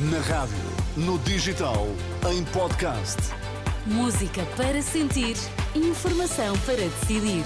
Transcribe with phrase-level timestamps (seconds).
[0.00, 0.54] Na rádio,
[0.96, 1.88] no digital,
[2.30, 3.16] em podcast.
[3.84, 5.34] Música para sentir,
[5.74, 7.44] informação para decidir.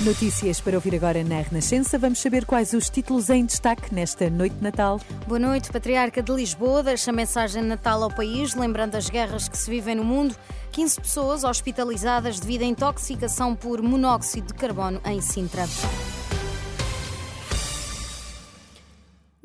[0.00, 1.96] Notícias para ouvir agora na Renascença.
[2.00, 5.00] Vamos saber quais os títulos em destaque nesta noite de Natal.
[5.28, 5.70] Boa noite.
[5.70, 9.94] Patriarca de Lisboa deixa mensagem de Natal ao país, lembrando as guerras que se vivem
[9.94, 10.34] no mundo.
[10.72, 15.64] 15 pessoas hospitalizadas devido à intoxicação por monóxido de carbono em Sintra.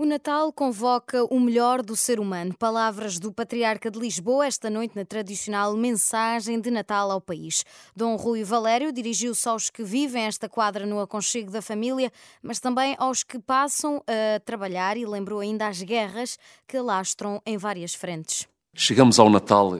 [0.03, 2.53] O Natal convoca o melhor do ser humano.
[2.59, 7.63] Palavras do Patriarca de Lisboa esta noite na tradicional mensagem de Natal ao país.
[7.95, 12.97] Dom Rui Valério dirigiu-se aos que vivem esta quadra no aconchego da família, mas também
[12.99, 18.45] aos que passam a trabalhar e lembrou ainda as guerras que lastram em várias frentes.
[18.75, 19.79] Chegamos ao Natal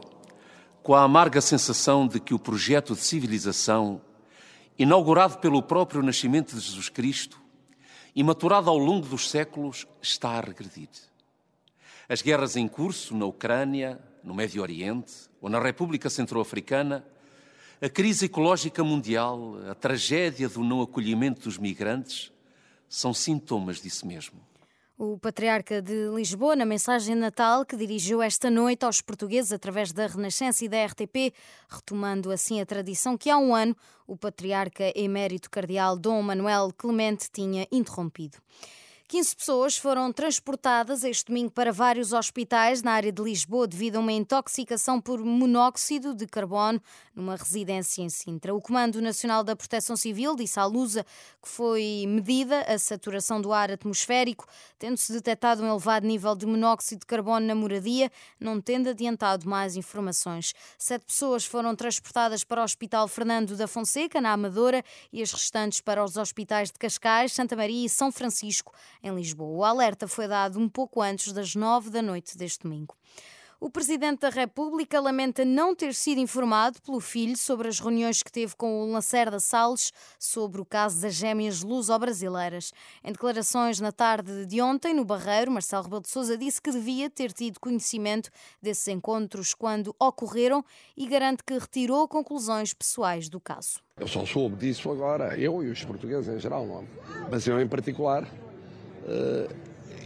[0.81, 3.99] com a amarga sensação de que o projeto de civilização,
[4.79, 7.42] inaugurado pelo próprio nascimento de Jesus Cristo,
[8.16, 10.89] e maturada ao longo dos séculos, está a regredir.
[12.08, 17.05] As guerras em curso na Ucrânia, no Médio Oriente ou na República Centro-Africana,
[17.81, 22.31] a crise ecológica mundial, a tragédia do não acolhimento dos migrantes,
[22.88, 24.39] são sintomas disso mesmo.
[24.95, 30.05] O patriarca de Lisboa, na mensagem Natal que dirigiu esta noite aos portugueses através da
[30.05, 31.33] Renascença e da RTP,
[31.67, 37.27] retomando assim a tradição que há um ano o patriarca emérito cardeal Dom Manuel Clemente
[37.31, 38.38] tinha interrompido.
[39.14, 44.00] 15 pessoas foram transportadas este domingo para vários hospitais na área de Lisboa devido a
[44.00, 46.81] uma intoxicação por monóxido de carbono
[47.16, 48.55] numa residência em Sintra.
[48.55, 51.05] O Comando Nacional da Proteção Civil disse à Lusa
[51.39, 54.47] que foi medida a saturação do ar atmosférico,
[54.80, 59.75] tendo-se detectado um elevado nível de monóxido de carbono na moradia, não tendo adiantado mais
[59.75, 60.55] informações.
[60.75, 65.81] Sete pessoas foram transportadas para o Hospital Fernando da Fonseca, na Amadora, e as restantes
[65.81, 69.57] para os hospitais de Cascais, Santa Maria e São Francisco, em Lisboa.
[69.57, 72.95] O alerta foi dado um pouco antes das nove da noite deste domingo.
[73.63, 78.30] O Presidente da República lamenta não ter sido informado pelo filho sobre as reuniões que
[78.30, 82.73] teve com o Lacerda Salles sobre o caso das gêmeas luso-brasileiras.
[83.02, 87.09] Em declarações na tarde de ontem, no Barreiro, Marcelo Rebelo de Sousa disse que devia
[87.09, 88.30] ter tido conhecimento
[88.61, 90.61] desses encontros quando ocorreram
[90.97, 93.80] e garante que retirou conclusões pessoais do caso.
[93.95, 96.81] Eu só soube disso agora, eu e os portugueses em geral, não?
[96.81, 97.30] É?
[97.31, 98.27] mas eu em particular,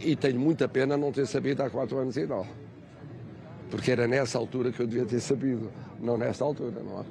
[0.02, 2.46] e tenho muita pena não ter sabido há quatro anos e tal
[3.70, 5.70] porque era nessa altura que eu devia ter sabido,
[6.00, 7.04] não nesta altura, não é?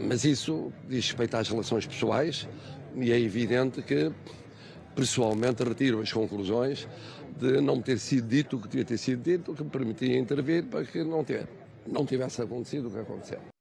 [0.00, 2.48] Mas isso diz respeito às relações pessoais
[2.94, 4.10] e é evidente que,
[4.94, 6.88] pessoalmente, retiro as conclusões
[7.38, 10.18] de não ter sido dito o que devia ter sido dito, o que me permitia
[10.18, 11.46] intervir para que não, ter,
[11.86, 13.55] não tivesse acontecido o que aconteceu.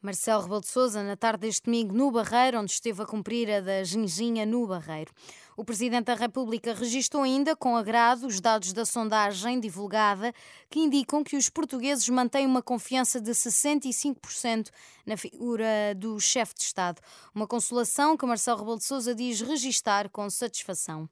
[0.00, 3.60] Marcelo Rebelo de Sousa, na tarde deste domingo, no Barreiro, onde esteve a cumprir a
[3.60, 5.12] da Ginginha no Barreiro.
[5.56, 10.32] O Presidente da República registrou ainda com agrado os dados da sondagem divulgada
[10.70, 14.68] que indicam que os portugueses mantêm uma confiança de 65%
[15.04, 15.66] na figura
[15.96, 17.02] do chefe de Estado.
[17.34, 21.08] Uma consolação que Marcelo Rebelo de Sousa diz registar com satisfação.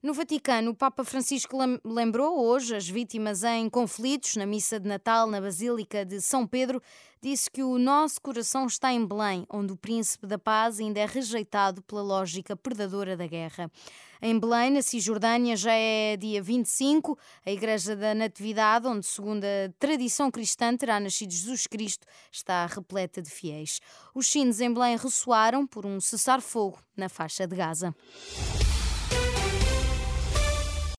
[0.00, 5.26] No Vaticano, o Papa Francisco lembrou hoje as vítimas em conflitos na missa de Natal
[5.26, 6.80] na Basílica de São Pedro.
[7.20, 11.04] Disse que o nosso coração está em Belém, onde o príncipe da paz ainda é
[11.04, 13.68] rejeitado pela lógica predadora da guerra.
[14.22, 19.72] Em Belém, na Cisjordânia, já é dia 25, a Igreja da Natividade, onde, segundo a
[19.80, 23.80] tradição cristã, terá nascido Jesus Cristo, está repleta de fiéis.
[24.14, 27.92] Os sinos em Belém ressoaram por um cessar-fogo na faixa de Gaza.